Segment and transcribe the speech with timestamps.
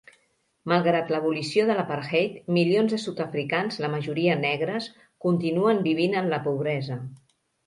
[0.71, 4.89] Malgrat l'abolició de l'apartheid, milions de sud-africans, la majoria negres,
[5.27, 6.99] continuen vivint en la pobresa.